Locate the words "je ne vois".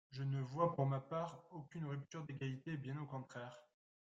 0.09-0.73